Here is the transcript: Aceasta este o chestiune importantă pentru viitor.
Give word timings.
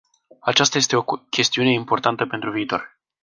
Aceasta 0.39 0.77
este 0.77 0.95
o 0.95 1.01
chestiune 1.29 1.71
importantă 1.73 2.25
pentru 2.25 2.51
viitor. 2.51 2.99